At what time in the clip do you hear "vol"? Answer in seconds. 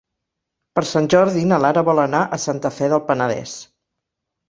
1.91-2.03